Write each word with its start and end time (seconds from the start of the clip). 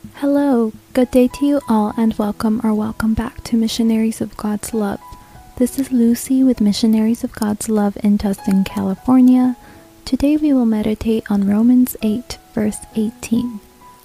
Hello, 0.00 0.72
good 0.94 1.10
day 1.10 1.28
to 1.28 1.44
you 1.44 1.60
all, 1.68 1.92
and 1.94 2.14
welcome 2.14 2.62
or 2.64 2.72
welcome 2.72 3.12
back 3.12 3.44
to 3.44 3.54
Missionaries 3.54 4.22
of 4.22 4.34
God's 4.34 4.72
Love. 4.72 4.98
This 5.58 5.78
is 5.78 5.92
Lucy 5.92 6.42
with 6.42 6.62
Missionaries 6.62 7.22
of 7.22 7.32
God's 7.32 7.68
Love 7.68 7.98
in 8.02 8.16
Tustin, 8.16 8.64
California. 8.64 9.56
Today 10.06 10.38
we 10.38 10.54
will 10.54 10.64
meditate 10.64 11.30
on 11.30 11.46
Romans 11.46 11.98
8, 12.00 12.38
verse 12.54 12.78
18. 12.96 13.60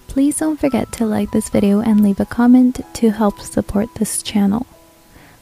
Please 0.09 0.37
don't 0.39 0.59
forget 0.59 0.91
to 0.91 1.05
like 1.05 1.31
this 1.31 1.47
video 1.47 1.79
and 1.79 2.03
leave 2.03 2.19
a 2.19 2.25
comment 2.25 2.81
to 2.95 3.11
help 3.11 3.39
support 3.39 3.87
this 3.95 4.21
channel. 4.21 4.67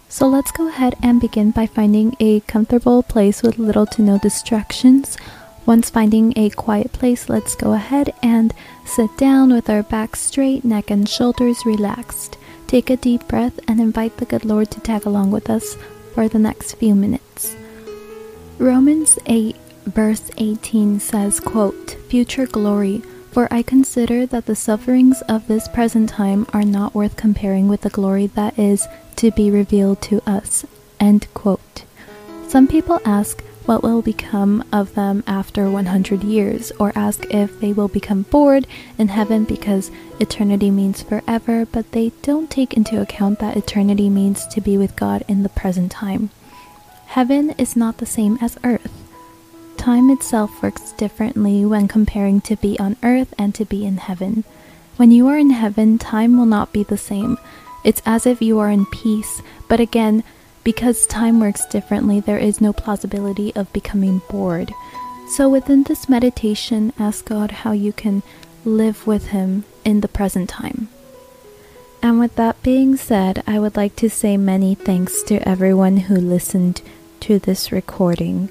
So 0.07 0.27
let's 0.27 0.51
go 0.51 0.67
ahead 0.67 0.93
and 1.01 1.19
begin 1.19 1.49
by 1.49 1.65
finding 1.65 2.15
a 2.19 2.41
comfortable 2.41 3.01
place 3.01 3.41
with 3.41 3.57
little 3.57 3.87
to 3.87 4.03
no 4.03 4.19
distractions 4.19 5.17
once 5.65 5.89
finding 5.89 6.33
a 6.35 6.49
quiet 6.49 6.91
place, 6.93 7.29
let's 7.29 7.55
go 7.55 7.73
ahead 7.73 8.13
and 8.21 8.53
sit 8.85 9.15
down 9.17 9.53
with 9.53 9.69
our 9.69 9.83
back 9.83 10.15
straight, 10.15 10.63
neck 10.63 10.89
and 10.91 11.07
shoulders 11.07 11.65
relaxed. 11.65 12.37
Take 12.67 12.89
a 12.89 12.97
deep 12.97 13.27
breath 13.27 13.59
and 13.67 13.79
invite 13.79 14.17
the 14.17 14.25
good 14.25 14.45
Lord 14.45 14.71
to 14.71 14.79
tag 14.79 15.05
along 15.05 15.31
with 15.31 15.49
us 15.49 15.77
for 16.13 16.27
the 16.27 16.39
next 16.39 16.73
few 16.73 16.95
minutes. 16.95 17.55
Romans 18.57 19.17
8 19.25 19.55
verse 19.85 20.31
18 20.37 20.99
says, 20.99 21.39
quote, 21.39 21.91
Future 22.07 22.45
glory, 22.45 22.99
for 23.31 23.47
I 23.51 23.61
consider 23.63 24.25
that 24.27 24.45
the 24.45 24.55
sufferings 24.55 25.21
of 25.23 25.47
this 25.47 25.67
present 25.67 26.09
time 26.09 26.45
are 26.53 26.63
not 26.63 26.95
worth 26.95 27.17
comparing 27.17 27.67
with 27.67 27.81
the 27.81 27.89
glory 27.89 28.27
that 28.27 28.57
is 28.57 28.87
to 29.17 29.31
be 29.31 29.49
revealed 29.49 30.01
to 30.03 30.21
us. 30.29 30.65
End 30.99 31.27
quote. 31.33 31.83
Some 32.53 32.67
people 32.67 33.01
ask, 33.03 33.41
what 33.65 33.81
will 33.81 34.03
become 34.03 34.63
of 34.71 34.93
them 34.93 35.23
after 35.25 35.71
100 35.71 36.23
years, 36.23 36.71
or 36.79 36.91
ask 36.93 37.25
if 37.33 37.59
they 37.59 37.73
will 37.73 37.87
become 37.87 38.27
bored 38.29 38.67
in 38.95 39.07
heaven 39.07 39.43
because 39.43 39.89
eternity 40.19 40.69
means 40.69 41.01
forever, 41.01 41.65
but 41.65 41.93
they 41.93 42.11
don't 42.21 42.51
take 42.51 42.75
into 42.75 43.01
account 43.01 43.39
that 43.39 43.57
eternity 43.57 44.07
means 44.07 44.45
to 44.45 44.61
be 44.61 44.77
with 44.77 44.95
God 44.95 45.23
in 45.27 45.41
the 45.41 45.49
present 45.49 45.91
time. 45.91 46.29
Heaven 47.07 47.55
is 47.57 47.75
not 47.75 47.97
the 47.97 48.05
same 48.05 48.37
as 48.39 48.59
earth. 48.63 49.01
Time 49.75 50.11
itself 50.11 50.61
works 50.61 50.91
differently 50.91 51.65
when 51.65 51.87
comparing 51.87 52.39
to 52.41 52.55
be 52.57 52.77
on 52.77 52.97
earth 53.01 53.33
and 53.35 53.55
to 53.55 53.65
be 53.65 53.83
in 53.83 53.97
heaven. 53.97 54.43
When 54.97 55.09
you 55.09 55.27
are 55.27 55.39
in 55.39 55.49
heaven, 55.49 55.97
time 55.97 56.37
will 56.37 56.45
not 56.45 56.71
be 56.71 56.83
the 56.83 56.99
same. 56.99 57.39
It's 57.83 58.03
as 58.05 58.27
if 58.27 58.43
you 58.43 58.59
are 58.59 58.69
in 58.69 58.85
peace, 58.85 59.41
but 59.67 59.79
again, 59.79 60.23
because 60.63 61.05
time 61.05 61.39
works 61.39 61.65
differently, 61.65 62.19
there 62.19 62.37
is 62.37 62.61
no 62.61 62.73
plausibility 62.73 63.53
of 63.55 63.71
becoming 63.73 64.21
bored. 64.29 64.73
So, 65.29 65.49
within 65.49 65.83
this 65.83 66.09
meditation, 66.09 66.93
ask 66.99 67.25
God 67.25 67.51
how 67.51 67.71
you 67.71 67.93
can 67.93 68.23
live 68.65 69.07
with 69.07 69.27
Him 69.27 69.65
in 69.83 70.01
the 70.01 70.07
present 70.07 70.49
time. 70.49 70.89
And 72.01 72.19
with 72.19 72.35
that 72.35 72.61
being 72.63 72.97
said, 72.97 73.43
I 73.47 73.59
would 73.59 73.77
like 73.77 73.95
to 73.97 74.09
say 74.09 74.35
many 74.35 74.75
thanks 74.75 75.23
to 75.23 75.47
everyone 75.47 75.97
who 75.97 76.15
listened 76.15 76.81
to 77.21 77.39
this 77.39 77.71
recording. 77.71 78.49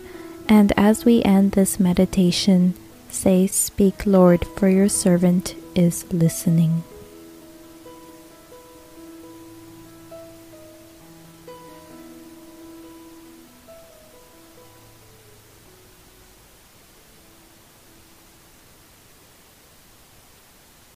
And 0.48 0.72
as 0.76 1.04
we 1.04 1.22
end 1.22 1.52
this 1.52 1.78
meditation, 1.78 2.74
say, 3.10 3.46
Speak, 3.46 4.06
Lord, 4.06 4.46
for 4.56 4.68
your 4.68 4.88
servant 4.88 5.54
is 5.74 6.10
listening. 6.12 6.82